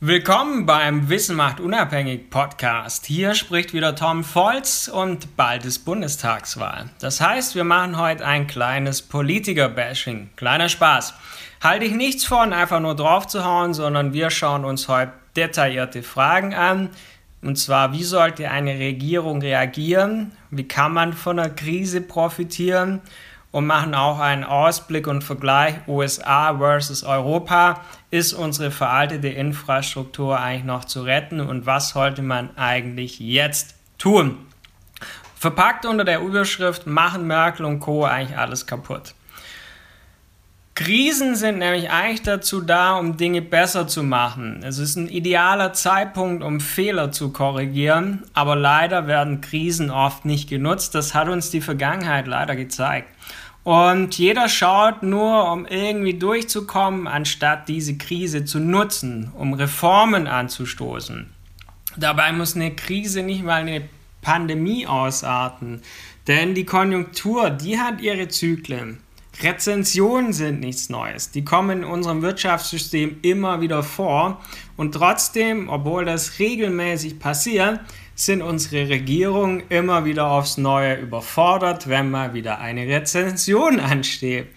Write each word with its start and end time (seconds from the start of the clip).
Willkommen 0.00 0.66
beim 0.66 1.08
Wissen 1.08 1.36
macht 1.36 1.58
unabhängig 1.58 2.28
Podcast. 2.28 3.06
Hier 3.06 3.34
spricht 3.34 3.72
wieder 3.72 3.96
Tom 3.96 4.24
Volz 4.24 4.88
und 4.88 5.38
bald 5.38 5.64
ist 5.64 5.86
Bundestagswahl. 5.86 6.90
Das 6.98 7.22
heißt, 7.22 7.54
wir 7.54 7.64
machen 7.64 7.98
heute 7.98 8.26
ein 8.26 8.46
kleines 8.46 9.00
Politiker-Bashing. 9.00 10.28
Kleiner 10.36 10.68
Spaß. 10.68 11.14
Halte 11.62 11.86
ich 11.86 11.94
nichts 11.94 12.26
von, 12.26 12.52
einfach 12.52 12.78
nur 12.78 12.94
drauf 12.94 13.26
zu 13.26 13.42
hauen, 13.42 13.72
sondern 13.72 14.12
wir 14.12 14.28
schauen 14.28 14.66
uns 14.66 14.86
heute 14.88 15.14
detaillierte 15.34 16.02
Fragen 16.02 16.54
an. 16.54 16.90
Und 17.40 17.56
zwar, 17.56 17.94
wie 17.94 18.04
sollte 18.04 18.50
eine 18.50 18.78
Regierung 18.78 19.40
reagieren? 19.40 20.32
Wie 20.50 20.68
kann 20.68 20.92
man 20.92 21.14
von 21.14 21.38
einer 21.38 21.48
Krise 21.48 22.02
profitieren? 22.02 23.00
Und 23.56 23.64
machen 23.66 23.94
auch 23.94 24.18
einen 24.18 24.44
Ausblick 24.44 25.06
und 25.06 25.24
Vergleich 25.24 25.76
USA 25.88 26.58
versus 26.58 27.04
Europa. 27.04 27.80
Ist 28.10 28.34
unsere 28.34 28.70
veraltete 28.70 29.28
Infrastruktur 29.28 30.38
eigentlich 30.38 30.64
noch 30.64 30.84
zu 30.84 31.00
retten 31.00 31.40
und 31.40 31.64
was 31.64 31.88
sollte 31.88 32.20
man 32.20 32.54
eigentlich 32.58 33.18
jetzt 33.18 33.74
tun? 33.96 34.36
Verpackt 35.36 35.86
unter 35.86 36.04
der 36.04 36.20
Überschrift 36.20 36.86
machen 36.86 37.26
Merkel 37.26 37.64
und 37.64 37.80
Co. 37.80 38.04
eigentlich 38.04 38.36
alles 38.36 38.66
kaputt. 38.66 39.14
Krisen 40.74 41.34
sind 41.36 41.56
nämlich 41.56 41.88
eigentlich 41.88 42.20
dazu 42.20 42.60
da, 42.60 42.98
um 42.98 43.16
Dinge 43.16 43.40
besser 43.40 43.88
zu 43.88 44.02
machen. 44.02 44.60
Es 44.62 44.76
ist 44.78 44.96
ein 44.96 45.08
idealer 45.08 45.72
Zeitpunkt, 45.72 46.44
um 46.44 46.60
Fehler 46.60 47.10
zu 47.10 47.32
korrigieren, 47.32 48.24
aber 48.34 48.56
leider 48.56 49.06
werden 49.06 49.40
Krisen 49.40 49.90
oft 49.90 50.26
nicht 50.26 50.50
genutzt. 50.50 50.94
Das 50.94 51.14
hat 51.14 51.30
uns 51.30 51.48
die 51.48 51.62
Vergangenheit 51.62 52.26
leider 52.26 52.54
gezeigt. 52.54 53.08
Und 53.66 54.16
jeder 54.16 54.48
schaut 54.48 55.02
nur, 55.02 55.50
um 55.50 55.66
irgendwie 55.66 56.14
durchzukommen, 56.14 57.08
anstatt 57.08 57.66
diese 57.66 57.98
Krise 57.98 58.44
zu 58.44 58.60
nutzen, 58.60 59.32
um 59.34 59.54
Reformen 59.54 60.28
anzustoßen. 60.28 61.28
Dabei 61.96 62.32
muss 62.32 62.54
eine 62.54 62.76
Krise 62.76 63.24
nicht 63.24 63.42
mal 63.42 63.62
eine 63.62 63.88
Pandemie 64.22 64.86
ausarten, 64.86 65.82
denn 66.28 66.54
die 66.54 66.64
Konjunktur, 66.64 67.50
die 67.50 67.80
hat 67.80 68.00
ihre 68.00 68.28
Zyklen. 68.28 69.00
Rezensionen 69.42 70.32
sind 70.32 70.60
nichts 70.60 70.88
Neues. 70.88 71.30
Die 71.30 71.44
kommen 71.44 71.82
in 71.82 71.84
unserem 71.84 72.22
Wirtschaftssystem 72.22 73.18
immer 73.22 73.60
wieder 73.60 73.82
vor. 73.82 74.40
Und 74.76 74.92
trotzdem, 74.92 75.68
obwohl 75.68 76.04
das 76.04 76.38
regelmäßig 76.38 77.18
passiert, 77.18 77.80
sind 78.14 78.40
unsere 78.40 78.88
Regierungen 78.88 79.62
immer 79.68 80.04
wieder 80.04 80.30
aufs 80.30 80.56
Neue 80.56 80.96
überfordert, 80.96 81.88
wenn 81.88 82.10
mal 82.10 82.32
wieder 82.34 82.58
eine 82.60 82.86
Rezension 82.86 83.78
ansteht. 83.80 84.48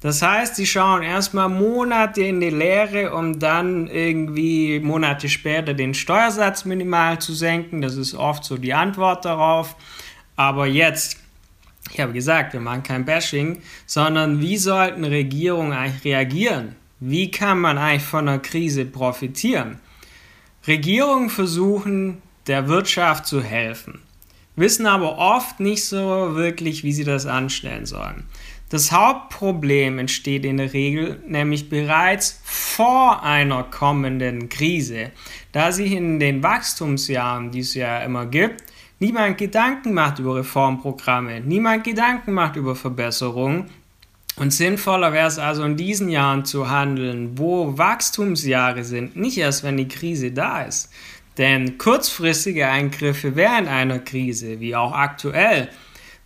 Das 0.00 0.20
heißt, 0.20 0.56
sie 0.56 0.66
schauen 0.66 1.02
erstmal 1.02 1.48
Monate 1.48 2.22
in 2.22 2.38
die 2.40 2.50
Leere, 2.50 3.14
um 3.14 3.38
dann 3.38 3.88
irgendwie 3.88 4.78
Monate 4.78 5.28
später 5.28 5.72
den 5.72 5.94
Steuersatz 5.94 6.66
minimal 6.66 7.18
zu 7.18 7.32
senken. 7.32 7.80
Das 7.80 7.96
ist 7.96 8.14
oft 8.14 8.44
so 8.44 8.58
die 8.58 8.74
Antwort 8.74 9.24
darauf. 9.24 9.74
Aber 10.36 10.66
jetzt, 10.66 11.16
ich 11.92 12.00
habe 12.00 12.12
gesagt, 12.12 12.52
wir 12.52 12.60
machen 12.60 12.82
kein 12.82 13.04
Bashing, 13.04 13.60
sondern 13.86 14.40
wie 14.40 14.56
sollten 14.56 15.04
Regierungen 15.04 15.72
eigentlich 15.72 16.04
reagieren? 16.04 16.76
Wie 17.00 17.30
kann 17.30 17.60
man 17.60 17.78
eigentlich 17.78 18.02
von 18.02 18.28
einer 18.28 18.38
Krise 18.38 18.84
profitieren? 18.84 19.78
Regierungen 20.66 21.30
versuchen 21.30 22.22
der 22.46 22.68
Wirtschaft 22.68 23.26
zu 23.26 23.42
helfen, 23.42 24.00
wissen 24.56 24.86
aber 24.86 25.18
oft 25.18 25.60
nicht 25.60 25.84
so 25.84 26.34
wirklich, 26.34 26.84
wie 26.84 26.92
sie 26.92 27.04
das 27.04 27.26
anstellen 27.26 27.86
sollen. 27.86 28.24
Das 28.68 28.90
Hauptproblem 28.90 30.00
entsteht 30.00 30.44
in 30.44 30.56
der 30.56 30.72
Regel 30.72 31.22
nämlich 31.28 31.68
bereits 31.68 32.40
vor 32.42 33.22
einer 33.22 33.62
kommenden 33.62 34.48
Krise, 34.48 35.12
da 35.52 35.70
sich 35.70 35.92
in 35.92 36.18
den 36.18 36.42
Wachstumsjahren, 36.42 37.52
die 37.52 37.60
es 37.60 37.74
ja 37.74 38.00
immer 38.00 38.26
gibt, 38.26 38.64
niemand 38.98 39.38
Gedanken 39.38 39.94
macht 39.94 40.18
über 40.18 40.36
Reformprogramme, 40.36 41.40
niemand 41.40 41.84
Gedanken 41.84 42.32
macht 42.32 42.56
über 42.56 42.74
Verbesserungen. 42.76 43.70
Und 44.36 44.52
sinnvoller 44.52 45.12
wäre 45.14 45.28
es 45.28 45.38
also 45.38 45.64
in 45.64 45.76
diesen 45.76 46.10
Jahren 46.10 46.44
zu 46.44 46.68
handeln, 46.68 47.38
wo 47.38 47.78
Wachstumsjahre 47.78 48.84
sind, 48.84 49.16
nicht 49.16 49.38
erst 49.38 49.64
wenn 49.64 49.78
die 49.78 49.88
Krise 49.88 50.30
da 50.30 50.62
ist. 50.62 50.90
Denn 51.38 51.78
kurzfristige 51.78 52.68
Eingriffe 52.68 53.34
während 53.36 53.68
einer 53.68 53.98
Krise, 53.98 54.60
wie 54.60 54.76
auch 54.76 54.92
aktuell, 54.92 55.70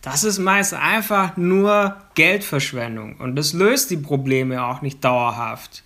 das 0.01 0.23
ist 0.23 0.39
meist 0.39 0.73
einfach 0.73 1.37
nur 1.37 1.95
Geldverschwendung 2.15 3.17
und 3.17 3.35
das 3.35 3.53
löst 3.53 3.91
die 3.91 3.97
Probleme 3.97 4.63
auch 4.65 4.81
nicht 4.81 5.03
dauerhaft. 5.03 5.83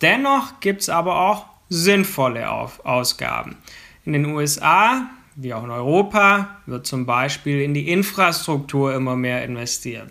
Dennoch 0.00 0.60
gibt 0.60 0.82
es 0.82 0.88
aber 0.88 1.20
auch 1.20 1.46
sinnvolle 1.68 2.50
Ausgaben. 2.50 3.56
In 4.04 4.12
den 4.12 4.26
USA, 4.26 5.08
wie 5.40 5.54
auch 5.54 5.62
in 5.62 5.70
Europa, 5.70 6.58
wird 6.66 6.86
zum 6.86 7.06
Beispiel 7.06 7.62
in 7.62 7.72
die 7.72 7.88
Infrastruktur 7.88 8.92
immer 8.94 9.14
mehr 9.14 9.44
investiert. 9.44 10.08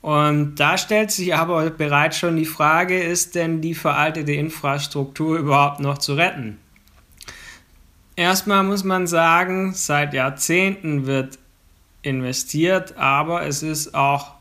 Und 0.00 0.54
da 0.54 0.78
stellt 0.78 1.10
sich 1.10 1.34
aber 1.34 1.68
bereits 1.70 2.18
schon 2.18 2.36
die 2.36 2.46
Frage, 2.46 3.02
ist 3.02 3.34
denn 3.34 3.60
die 3.60 3.74
veraltete 3.74 4.32
Infrastruktur 4.32 5.38
überhaupt 5.38 5.80
noch 5.80 5.98
zu 5.98 6.14
retten? 6.14 6.58
Erstmal 8.14 8.62
muss 8.62 8.84
man 8.84 9.06
sagen, 9.06 9.72
seit 9.74 10.14
Jahrzehnten 10.14 11.04
wird 11.06 11.38
investiert, 12.02 12.96
aber 12.96 13.46
es 13.46 13.62
ist 13.62 13.94
auch 13.94 14.34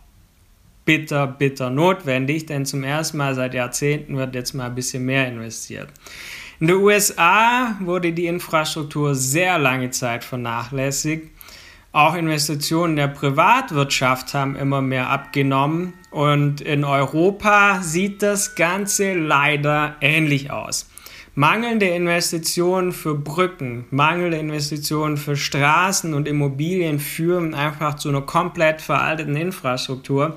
bitter, 0.86 1.26
bitter 1.26 1.72
notwendig, 1.72 2.46
denn 2.46 2.66
zum 2.66 2.84
ersten 2.84 3.18
Mal 3.18 3.34
seit 3.34 3.54
Jahrzehnten 3.56 4.16
wird 4.16 4.36
jetzt 4.36 4.54
mal 4.54 4.68
ein 4.68 4.76
bisschen 4.76 5.06
mehr 5.06 5.28
investiert. 5.28 5.90
In 6.62 6.68
den 6.68 6.76
USA 6.78 7.78
wurde 7.80 8.12
die 8.12 8.26
Infrastruktur 8.26 9.16
sehr 9.16 9.58
lange 9.58 9.92
Zeit 9.92 10.26
vernachlässigt. 10.26 11.30
Auch 11.94 12.16
Investitionen 12.16 12.98
der 12.98 13.08
Privatwirtschaft 13.08 14.34
haben 14.34 14.58
immer 14.58 14.82
mehr 14.82 15.10
abgenommen 15.10 15.94
und 16.12 16.60
in 16.60 16.84
Europa 16.84 17.82
sieht 17.82 18.22
das 18.22 18.56
Ganze 18.56 19.14
leider 19.14 19.96
ähnlich 20.02 20.52
aus. 20.52 20.90
Mangelnde 21.34 21.88
Investitionen 21.88 22.92
für 22.92 23.16
Brücken, 23.16 23.86
mangelnde 23.90 24.38
Investitionen 24.38 25.16
für 25.16 25.38
Straßen 25.38 26.14
und 26.14 26.28
Immobilien 26.28 27.00
führen 27.00 27.54
einfach 27.54 27.96
zu 27.96 28.10
einer 28.10 28.24
komplett 28.24 28.82
veralteten 28.82 29.38
Infrastruktur. 29.38 30.36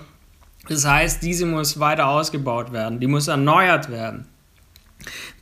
Das 0.68 0.86
heißt, 0.86 1.20
diese 1.20 1.46
muss 1.46 1.80
weiter 1.80 2.06
ausgebaut 2.06 2.72
werden, 2.72 3.00
die 3.00 3.08
muss 3.08 3.26
erneuert 3.26 3.90
werden. 3.90 4.28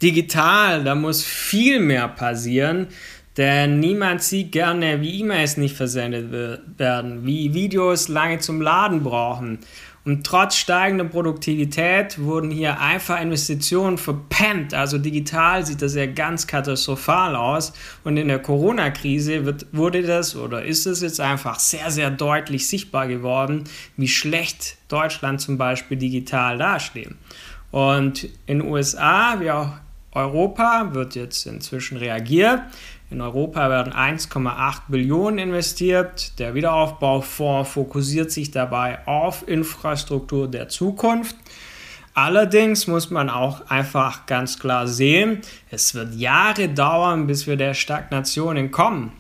Digital, 0.03 0.85
da 0.85 0.95
muss 0.95 1.25
viel 1.25 1.81
mehr 1.81 2.09
passieren, 2.09 2.89
denn 3.37 3.81
niemand 3.81 4.23
sieht 4.23 4.53
gerne, 4.53 5.01
wie 5.01 5.21
E-Mails 5.21 5.57
nicht 5.57 5.77
versendet 5.77 6.33
werden, 6.79 7.25
wie 7.25 7.55
Videos 7.55 8.09
lange 8.09 8.39
zum 8.39 8.61
Laden 8.61 9.03
brauchen 9.03 9.61
und 10.03 10.25
trotz 10.25 10.57
steigender 10.57 11.05
Produktivität 11.05 12.19
wurden 12.19 12.51
hier 12.51 12.81
einfach 12.81 13.21
Investitionen 13.21 13.99
verpennt. 13.99 14.73
Also 14.73 14.97
digital 14.97 15.67
sieht 15.67 15.83
das 15.83 15.95
ja 15.95 16.07
ganz 16.07 16.47
katastrophal 16.47 17.37
aus. 17.37 17.75
Und 18.03 18.17
in 18.17 18.29
der 18.29 18.39
Corona-Krise 18.39 19.57
wurde 19.73 20.03
das 20.03 20.37
oder 20.37 20.65
ist 20.65 20.87
es 20.87 21.03
jetzt 21.03 21.21
einfach 21.21 21.59
sehr, 21.59 21.91
sehr 21.91 22.11
deutlich 22.11 22.67
sichtbar 22.67 23.09
geworden, 23.09 23.65
wie 23.99 24.09
schlecht 24.09 24.79
Deutschland 24.89 25.43
zum 25.43 25.59
Beispiel 25.59 25.99
digital 25.99 26.57
dasteht. 26.57 27.11
Und 27.71 28.25
in 28.47 28.59
den 28.59 28.63
USA 28.63 29.39
wie 29.39 29.51
auch 29.51 29.73
Europa 30.13 30.89
wird 30.93 31.15
jetzt 31.15 31.47
inzwischen 31.47 31.97
reagiert. 31.97 32.61
In 33.11 33.21
Europa 33.21 33.69
werden 33.71 33.93
1,8 33.93 34.83
Billionen 34.89 35.39
investiert. 35.39 36.39
Der 36.39 36.55
Wiederaufbaufonds 36.55 37.71
fokussiert 37.71 38.31
sich 38.31 38.51
dabei 38.51 39.07
auf 39.07 39.47
Infrastruktur 39.49 40.49
der 40.49 40.69
Zukunft. 40.69 41.37
Allerdings 42.15 42.87
muss 42.87 43.11
man 43.11 43.31
auch 43.31 43.69
einfach 43.69 44.27
ganz 44.27 44.59
klar 44.59 44.89
sehen, 44.89 45.43
es 45.71 45.95
wird 45.95 46.15
Jahre 46.15 46.69
dauern, 46.69 47.27
bis 47.27 47.47
wir 47.47 47.57
der 47.57 47.75
Stagnation 47.75 48.57
entkommen. 48.57 49.13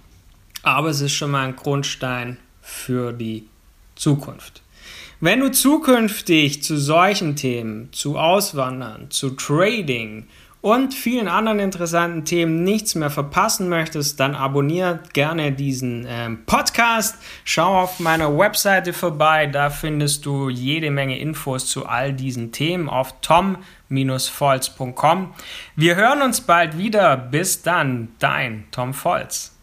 Aber 0.62 0.88
es 0.88 1.00
ist 1.00 1.12
schon 1.12 1.30
mal 1.30 1.46
ein 1.46 1.56
Grundstein 1.56 2.36
für 2.60 3.12
die 3.12 3.46
Zukunft. 3.94 4.62
Wenn 5.20 5.40
du 5.40 5.50
zukünftig 5.50 6.62
zu 6.62 6.78
solchen 6.78 7.36
Themen, 7.36 7.92
zu 7.92 8.18
Auswandern, 8.18 9.10
zu 9.10 9.30
Trading 9.30 10.26
und 10.62 10.94
vielen 10.94 11.28
anderen 11.28 11.58
interessanten 11.58 12.24
Themen 12.24 12.64
nichts 12.64 12.94
mehr 12.94 13.10
verpassen 13.10 13.68
möchtest, 13.68 14.18
dann 14.20 14.34
abonniert 14.34 15.12
gerne 15.14 15.52
diesen 15.52 16.06
ähm, 16.08 16.44
Podcast. 16.46 17.16
Schau 17.44 17.82
auf 17.82 18.00
meiner 18.00 18.38
Webseite 18.38 18.92
vorbei, 18.92 19.46
da 19.46 19.70
findest 19.70 20.26
du 20.26 20.48
jede 20.48 20.90
Menge 20.90 21.18
Infos 21.18 21.66
zu 21.66 21.86
all 21.86 22.12
diesen 22.12 22.52
Themen 22.52 22.88
auf 22.88 23.20
tom-volz.com. 23.20 25.34
Wir 25.76 25.96
hören 25.96 26.22
uns 26.22 26.40
bald 26.40 26.78
wieder. 26.78 27.16
Bis 27.16 27.62
dann, 27.62 28.08
dein 28.18 28.64
Tom 28.70 28.94
Volz. 28.94 29.59